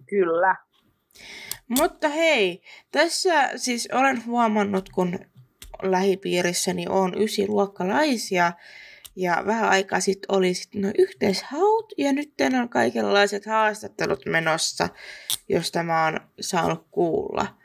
[0.09, 0.57] Kyllä.
[1.69, 5.19] Mutta hei, tässä siis olen huomannut, kun
[5.83, 8.53] lähipiirissäni on ysiluokkalaisia,
[9.17, 14.89] ja vähän aikaa sitten oli sit no yhteishaut, ja nyt on kaikenlaiset haastattelut menossa,
[15.49, 17.59] josta mä oon saanut kuulla.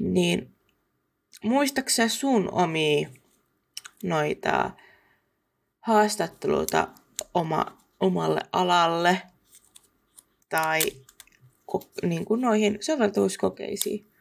[0.00, 0.54] Niin
[1.44, 3.08] muistaaksä sun omia
[4.02, 4.70] noita
[5.80, 6.88] haastatteluita
[7.34, 9.22] oma, omalle alalle
[10.48, 10.80] tai
[11.66, 14.12] ko, niin kuin noihin soveltuvuuskokeisiin?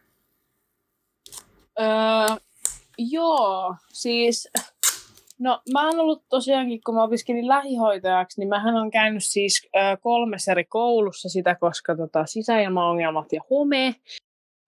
[1.80, 1.88] Öö,
[2.98, 4.50] joo, siis
[5.40, 9.80] No mä oon ollut tosiaankin, kun mä opiskelin lähihoitajaksi, niin mähän on käynyt siis ö,
[10.02, 13.96] kolmessa eri koulussa sitä, koska tota, sisäilmaongelmat ja home,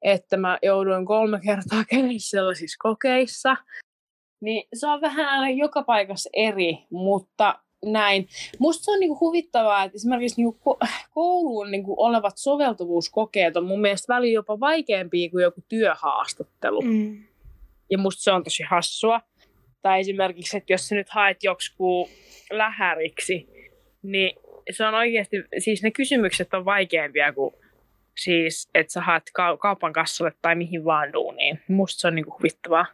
[0.02, 3.58] että mä jouduin kolme kertaa käydä sellaisissa kokeissa.
[4.42, 8.28] Niin se on vähän aina joka paikassa eri, mutta näin.
[8.60, 10.78] Musta se on niinku huvittavaa, että esimerkiksi niinku
[11.12, 16.82] kouluun niinku olevat soveltuvuuskokeet on mun mielestä väliin jopa vaikeampia kuin joku työhaastattelu.
[16.82, 17.24] Mm.
[17.90, 19.22] Ja musta se on tosi hassua.
[19.82, 22.08] Tai esimerkiksi, että jos sä nyt haet joksikin
[22.52, 23.48] lähäriksi,
[24.04, 24.36] niin
[24.72, 27.56] se on oikeasti, siis ne kysymykset on vaikeampia kuin
[28.18, 31.60] siis, että sä haet ka- kaupan kassalle tai mihin vaan duuniin.
[31.68, 32.86] Musta se on niinku huvittavaa.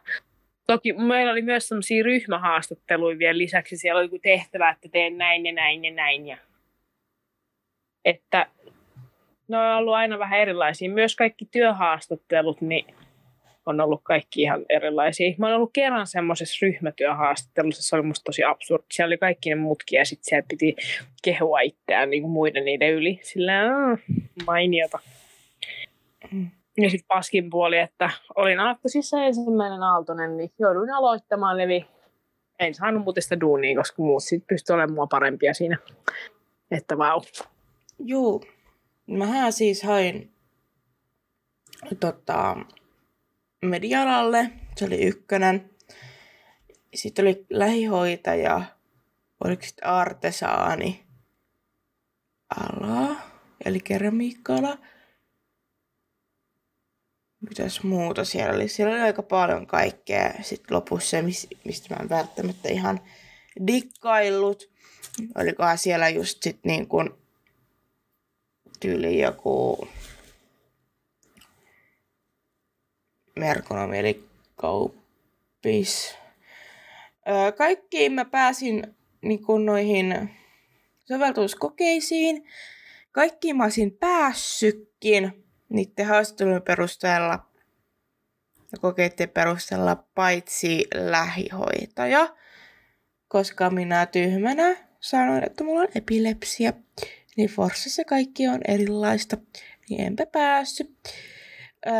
[0.66, 3.76] Toki meillä oli myös sellaisia ryhmähaastatteluja vielä lisäksi.
[3.76, 6.26] Siellä oli tehtävä, että teen näin ja näin ja näin.
[6.26, 6.38] Ja...
[8.04, 8.46] Että
[9.48, 10.90] ne on ollut aina vähän erilaisia.
[10.90, 12.94] Myös kaikki työhaastattelut, niin
[13.68, 15.34] on ollut kaikki ihan erilaisia.
[15.38, 18.86] Mä oon ollut kerran semmoisessa ryhmätyöhaastattelussa, se oli musta tosi absurdi.
[18.92, 20.76] Siellä oli kaikki ne mutkia ja sitten siellä piti
[21.22, 23.20] kehua itseään niin kuin muiden niiden yli.
[23.22, 23.52] Sillä
[24.46, 24.98] mainiota.
[26.78, 31.86] Ja sitten paskin puoli, että olin aakkosissa ensimmäinen aaltonen, niin jouduin aloittamaan, eli
[32.58, 35.78] en saanut muuten sitä duunia, koska muut sitten pystyivät olemaan mua parempia siinä.
[36.70, 37.20] Että vau.
[37.98, 38.40] Joo.
[39.06, 40.30] Mähän siis hain
[42.00, 42.56] tota,
[43.62, 45.70] medialalle, se oli ykkönen.
[46.94, 48.62] Sitten oli lähihoitaja,
[49.44, 51.04] oliko sitten artesaani
[52.56, 53.16] ala,
[53.64, 54.78] eli keramiikka-ala.
[57.40, 58.68] Mitäs muuta siellä oli?
[58.68, 60.34] Siellä oli aika paljon kaikkea.
[60.42, 61.16] Sitten lopussa
[61.64, 63.00] mistä mä en välttämättä ihan
[63.66, 64.70] dikkaillut.
[65.34, 67.10] Olikohan siellä just sit niin kuin
[68.80, 69.88] tyyli joku
[73.38, 76.14] merkonomi, eli kauppis.
[77.58, 80.30] Kaikkiin mä pääsin niin kuin noihin
[81.04, 82.44] soveltuvuuskokeisiin.
[83.12, 87.48] Kaikkiin mä olisin päässytkin niiden haastattelujen perusteella
[88.72, 92.36] ja kokeiden perusteella paitsi lähihoitaja,
[93.28, 96.72] koska minä tyhmänä sanoin, että mulla on epilepsia.
[97.36, 99.36] Niin Forssassa kaikki on erilaista,
[99.90, 100.96] niin enpä päässyt.
[101.86, 101.94] Öö,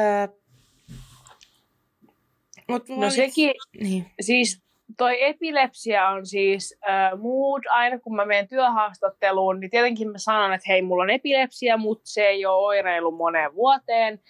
[2.68, 4.06] Mut no sekin, niin.
[4.20, 4.62] siis
[4.96, 10.52] toi epilepsia on siis äh, mood, aina kun mä menen työhaastatteluun, niin tietenkin mä sanon,
[10.52, 14.20] että hei, mulla on epilepsia, mutta se ei ole oireilu moneen vuoteen,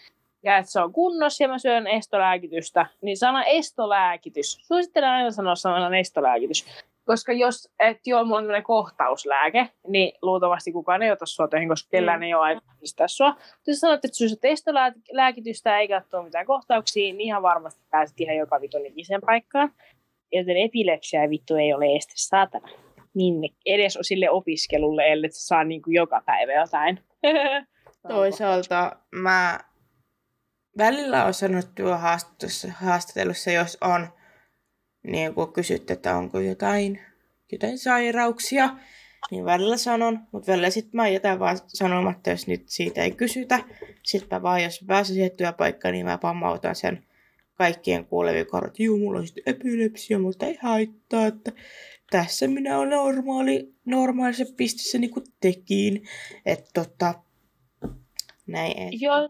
[0.42, 5.54] ja että se on kunnossa ja mä syön estolääkitystä, niin sana estolääkitys, suosittelen aina sanoa
[5.54, 6.66] sanan estolääkitys,
[7.08, 11.68] koska jos, että joo, mulla on tämmöinen kohtauslääke, niin luultavasti kukaan ei ota sua töihin,
[11.68, 12.22] koska kellään mm.
[12.22, 13.36] ei ole aikaa pistää sua.
[13.66, 18.60] Jos sanot, että syöt estolääkitystä eikä tule mitään kohtauksia, niin ihan varmasti pääset ihan joka
[18.60, 19.72] vitun ikisen paikkaan.
[20.32, 22.68] joten epilepsia vittu ei ole este saatana.
[23.14, 27.00] Minne edes sille opiskelulle, ellei sä saa niin kuin joka päivä jotain.
[28.08, 29.60] Toisaalta mä
[30.78, 34.08] välillä on sanonut työhaastattelussa, jos on
[35.12, 37.00] niin kun kysytty, että onko jotain,
[37.52, 38.70] jotain sairauksia,
[39.30, 43.60] niin välillä sanon, mutta välillä sitten mä jätän vaan sanomatta, jos nyt siitä ei kysytä.
[44.02, 47.04] Sitten vaan, jos pääsen siihen työpaikkaan, niin mä pammautan sen
[47.54, 48.78] kaikkien kuulevien korvat.
[48.78, 51.52] Juu, mulla on sitten epilepsia, mutta ei haittaa, että
[52.10, 56.02] tässä minä olen normaali, normaalissa pistessä niin kuin tekin.
[56.46, 57.14] Että tota,
[58.46, 59.00] näin.
[59.00, 59.28] Joo,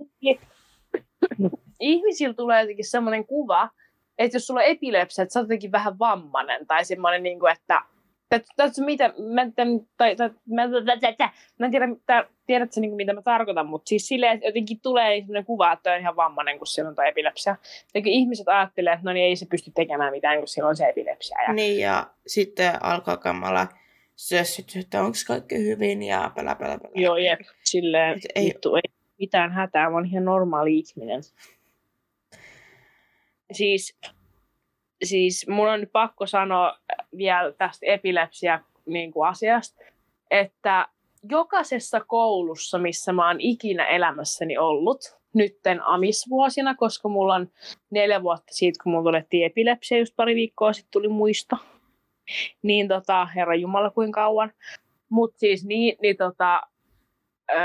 [1.80, 3.70] ihmisillä tulee jotenkin semmoinen kuva,
[4.18, 7.52] että jos sulla on epilepsia, että sä oot jotenkin vähän vammainen tai semmoinen, niin kuin,
[7.52, 7.82] että
[8.84, 10.62] mitä, mä, tämän, tai, tai, mä,
[11.58, 15.20] mä en tiedä, tää, tiedätkö niin mitä mä tarkoitan, mutta siis silleen, että jotenkin tulee
[15.20, 17.56] sellainen kuva, että on ihan vammainen, kun siellä on tuo epilepsia.
[17.94, 20.88] Ja ihmiset ajattelee, että no niin ei se pysty tekemään mitään, kun siellä on se
[20.88, 21.42] epilepsia.
[21.42, 21.52] Ja...
[21.52, 23.66] Niin, ja sitten alkaa kammalla
[24.16, 26.92] sössyt, että onko kaikki hyvin ja pälä, pälä, pälä.
[26.94, 28.54] Joo, jep, silleen, ei...
[28.74, 31.20] Ei mitään hätää, mä oon ihan normaali ihminen.
[33.52, 33.98] Siis
[35.04, 36.78] siis mun on nyt pakko sanoa
[37.16, 39.80] vielä tästä epilepsia niin kuin asiasta,
[40.30, 40.88] että
[41.30, 47.48] jokaisessa koulussa, missä mä oon ikinä elämässäni ollut, nytten amisvuosina, koska mulla on
[47.90, 51.56] neljä vuotta siitä, kun mulla tulettiin epilepsia, just pari viikkoa sitten tuli muisto.
[52.62, 54.52] Niin tota, herra Jumala, kuin kauan.
[55.08, 56.62] Mutta siis niin, niin tota,
[57.52, 57.58] öö,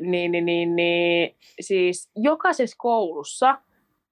[0.00, 3.58] niin, niin, niin, niin, siis jokaisessa koulussa–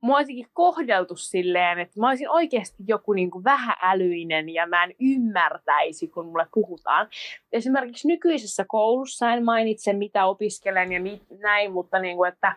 [0.03, 4.95] mua olisikin kohdeltu silleen, että mä olisin oikeasti joku niin kuin vähäälyinen ja mä en
[5.01, 7.09] ymmärtäisi, kun mulle puhutaan.
[7.53, 12.57] Esimerkiksi nykyisessä koulussa en mainitse, mitä opiskelen ja mit, näin, mutta niin kuin, että,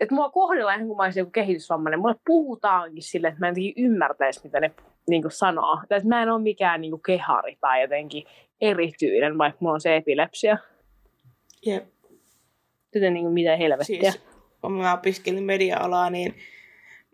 [0.00, 2.00] että mua kohdellaan ihan kuin mä olisin joku kehitysvammainen.
[2.00, 4.70] Mulle puhutaankin silleen, että mä en ymmärtäisi, mitä ne
[5.08, 5.80] niin kuin sanoo.
[5.90, 8.24] Että mä en ole mikään niin kuin kehari tai jotenkin
[8.60, 10.58] erityinen, vaikka mulla on se epilepsia.
[11.66, 11.84] Jep.
[12.94, 14.12] Joten niin kuin mitä helvettiä.
[14.12, 14.22] Siis,
[14.60, 16.34] kun mä opiskelin media-alaa, niin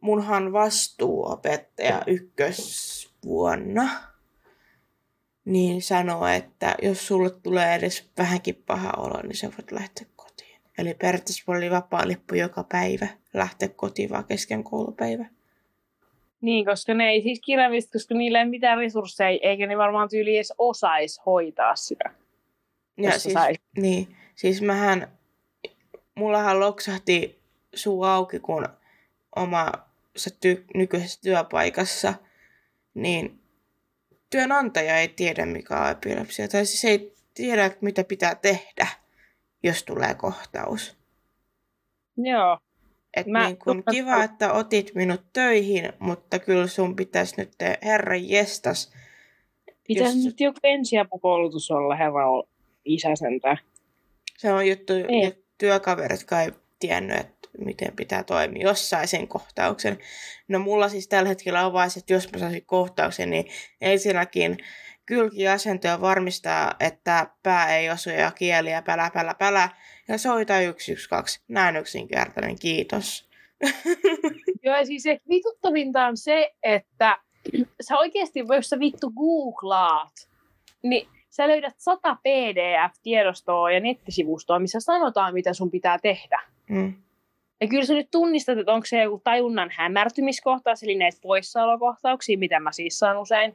[0.05, 3.89] munhan vastuuopettaja ykkösvuonna
[5.45, 10.61] niin sanoo, että jos sulle tulee edes vähänkin paha olo, niin sä voit lähteä kotiin.
[10.79, 15.27] Eli periaatteessa oli vapaa lippu joka päivä lähteä kotiin vaan kesken koulupäivä.
[16.41, 20.37] Niin, koska ne ei siis kirjallista, koska niillä ei mitään resursseja, eikä ne varmaan tyyli
[20.37, 22.11] edes osaisi hoitaa sitä.
[22.97, 23.35] Ja siis,
[23.77, 25.09] niin, siis mähän,
[26.15, 27.39] mullahan loksahti
[27.75, 28.69] suu auki, kun
[29.37, 29.73] oma
[30.17, 32.15] ty- nykyisessä työpaikassa,
[32.95, 33.41] niin
[34.31, 36.49] työnantaja ei tiedä, mikä on epilepsia.
[36.49, 38.87] Tai siis ei tiedä, mitä pitää tehdä,
[39.63, 40.97] jos tulee kohtaus.
[42.17, 42.59] Joo.
[43.17, 47.53] Et Mä niin kun kiva, että otit minut töihin, mutta kyllä sun pitäisi nyt,
[47.85, 48.93] herran jestas.
[49.89, 50.25] Pitäisi jos...
[50.25, 52.25] nyt joku ensiapukoulutus olla, herra
[52.85, 53.59] isä sentään.
[54.39, 59.99] Se on juttu, että työkaverit kai tiennyt, että miten pitää toimia, jos sai sen kohtauksen.
[60.49, 63.45] No mulla siis tällä hetkellä on vain, että jos mä saisin kohtauksen, niin
[63.81, 64.59] ensinnäkin
[65.07, 69.69] kylkiasentoja varmistaa, että pää ei osu ja kieliä pälä, pälä, pälä.
[70.09, 71.45] Ja soita 112.
[71.49, 73.29] Näin yksinkertainen, kiitos.
[74.65, 77.19] Joo, ja siis se vituttavinta on se, että
[77.81, 80.29] sä oikeasti, jos sä vittu googlaat,
[80.83, 86.41] niin sä löydät 100 PDF-tiedostoa ja nettisivustoa, missä sanotaan, mitä sun pitää tehdä.
[86.69, 86.95] Mm.
[87.65, 92.61] Ja kyllä sä nyt tunnistat, että onko se joku tajunnan hämärtymiskohtaus, eli näitä poissaolokohtauksia, mitä
[92.61, 93.55] mä siis saan usein,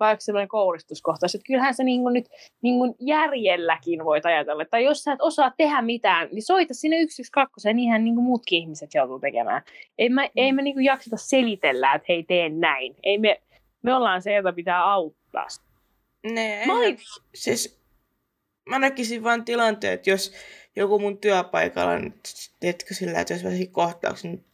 [0.00, 1.34] vai onko semmoinen kouristuskohtaus.
[1.34, 2.28] Että kyllähän sä niin kuin nyt
[2.62, 6.96] niin kuin järjelläkin voit ajatella, että jos sä et osaa tehdä mitään, niin soita sinne
[7.10, 9.62] 112, ja niinhän niin kuin muutkin ihmiset joutuu tekemään.
[9.98, 10.32] Ei me, mm.
[10.36, 12.96] ei me niin kuin jakseta selitellä, että hei, tee näin.
[13.02, 13.40] Ei me,
[13.82, 15.46] me ollaan se, jota pitää auttaa.
[16.32, 16.98] Ne, mä, olin...
[17.34, 17.83] siis,
[18.64, 20.32] mä näkisin vain tilanteet, jos
[20.76, 22.14] joku mun työpaikalla, niin
[22.60, 24.44] teetkö sillä, että jos mä kohtauksen, niin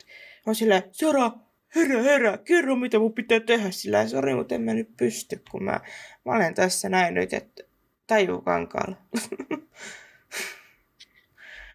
[0.47, 1.31] on sillä, Sora,
[1.77, 5.65] herra, herra, kerro mitä mun pitää tehdä sillä, sori, mutta en mä nyt pysty, kun
[5.65, 5.81] mä,
[6.25, 7.63] mä olen tässä näin nyt, että
[8.07, 8.97] tajuu kankaalla.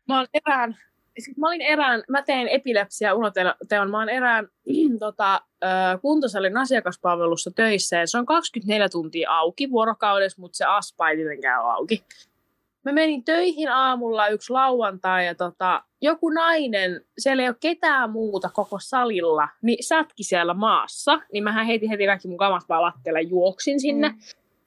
[0.07, 0.77] mä olen erään,
[1.37, 4.47] mä olin erään, mä tein epilepsia unoteon, mä olen erään
[4.99, 5.41] tota,
[6.01, 11.63] kuntosalin asiakaspalvelussa töissä ja se on 24 tuntia auki vuorokaudessa, mutta se aspa ei tietenkään
[11.63, 12.05] ole auki
[12.85, 18.49] mä menin töihin aamulla yksi lauantai ja tota, joku nainen, siellä ei ole ketään muuta
[18.53, 21.21] koko salilla, niin sätki siellä maassa.
[21.33, 24.09] Niin mä heitin heti kaikki mun kamat vaan lattialle juoksin sinne.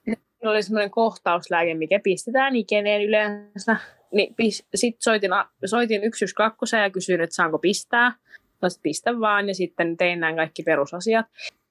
[0.05, 0.15] Mm.
[0.43, 3.75] oli semmoinen kohtauslääke, mikä pistetään ikeneen yleensä.
[4.11, 4.35] Niin
[4.75, 5.31] sitten soitin,
[5.65, 8.13] soitin 112 ja kysyin, että saanko pistää.
[8.61, 11.25] No pistä vaan ja sitten tein nämä kaikki perusasiat.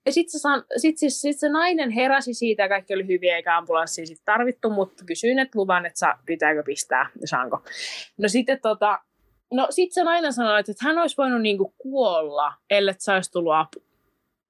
[0.07, 3.37] ja sitten se, san- sit, siis, sit se nainen heräsi siitä ja kaikki oli hyviä
[3.37, 7.63] eikä ambulanssia sit tarvittu, mutta kysyin, että luvan, että sa, pitääkö pistää ja saanko.
[8.19, 8.99] No sitten tota,
[9.53, 13.55] no sit se nainen sanoi, että hän olisi voinut niinku kuolla, ellei se olisi tullut
[13.55, 13.83] apu.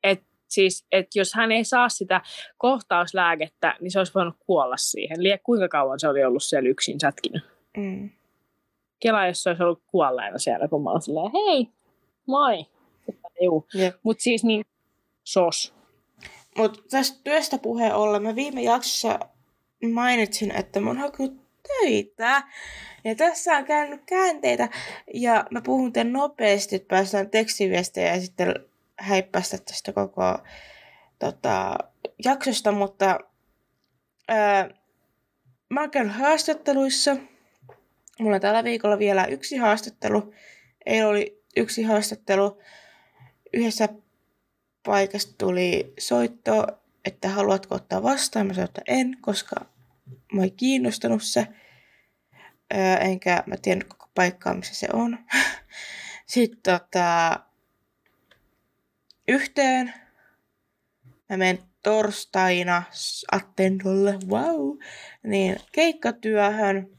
[0.03, 2.21] Et siis, että jos hän ei saa sitä
[2.59, 5.23] kohtauslääkettä, niin se olisi voinut kuolla siihen.
[5.23, 7.58] Liian kuinka kauan se oli ollut siellä yksin sätkinyt.
[7.77, 8.11] Mm.
[9.01, 11.69] Kela, jos se olisi ollut kuolleena siellä, kun mä olen silleen, hei,
[12.27, 12.67] moi.
[14.03, 14.65] Mutta siis niin,
[15.25, 15.75] sos.
[16.57, 19.19] Mutta tästä työstä puheen ollen, mä viime jaksossa
[19.93, 22.43] mainitsin, että mä oon hakenut töitä.
[23.05, 24.69] Ja tässä on käynyt käänteitä.
[25.15, 28.55] Ja mä puhun tämän nopeasti, että päästään tekstiviestejä ja sitten
[28.99, 30.39] häippästä tästä koko
[31.19, 31.79] tota,
[32.25, 32.73] jaksosta.
[32.73, 33.19] Mutta
[34.29, 34.69] ää,
[35.69, 37.17] mä oon käynyt haastatteluissa.
[38.21, 40.35] Mulla on tällä viikolla vielä yksi haastattelu.
[40.87, 42.63] Ei oli yksi haastattelu.
[43.53, 43.89] Yhdessä
[44.83, 46.67] paikasta tuli soitto,
[47.05, 48.47] että haluatko ottaa vastaan.
[48.47, 49.57] Mä sanoin, että en, koska
[50.33, 51.47] mä ei kiinnostanut se.
[52.75, 55.19] Öö, enkä mä tiennyt koko paikkaa, missä se on.
[56.27, 57.41] Sitten tota,
[59.29, 59.95] yhteen
[61.29, 62.83] mä menen torstaina
[63.33, 64.79] attendolle, wow,
[65.23, 66.98] niin keikkatyöhön.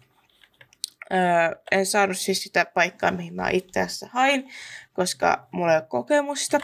[1.14, 4.50] Öö, en saanut siis sitä paikkaa, mihin mä itse asiassa hain,
[4.94, 6.60] koska mulla ei ole kokemusta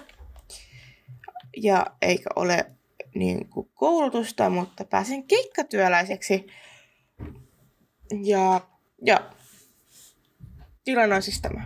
[1.57, 2.65] ja eikä ole
[3.15, 6.47] niin kuin koulutusta, mutta pääsin keikkatyöläiseksi.
[8.23, 8.61] Ja,
[9.05, 9.31] ja
[10.83, 11.65] tilanne on siis tämä.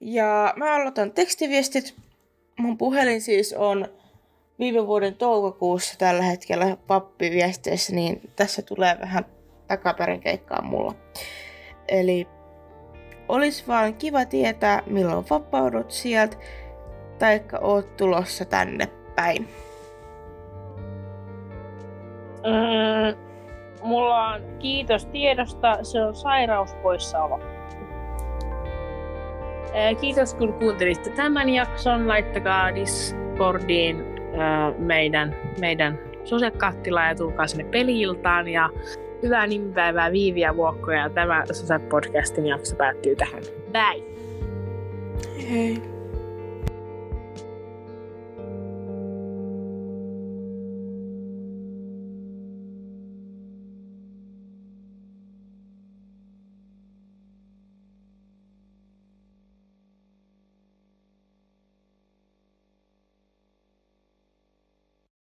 [0.00, 1.94] Ja mä aloitan tekstiviestit.
[2.58, 4.01] Mun puhelin siis on
[4.58, 9.24] viime vuoden toukokuussa tällä hetkellä pappiviesteissä, niin tässä tulee vähän
[9.66, 10.94] takaperin keikkaa mulla.
[11.88, 12.28] Eli
[13.28, 16.36] olisi vaan kiva tietää, milloin vapaudut sieltä,
[17.18, 19.48] taikka oot tulossa tänne päin.
[22.42, 23.18] Mm,
[23.82, 27.40] mulla on kiitos tiedosta, se on sairauspoissaolo.
[29.74, 32.08] Ää, Kiitos kun kuuntelitte tämän jakson.
[32.08, 34.11] Laittakaa Discordiin
[34.78, 38.48] meidän, meidän sosekattila ja tulkaa sinne peliiltaan.
[38.48, 38.70] Ja
[39.22, 41.10] hyvää nimipäivää Viiviä Vuokkoja.
[41.10, 43.42] Tämä Sose podcastin jakso päättyy tähän.
[43.72, 44.04] Bye!
[45.50, 45.91] Hei.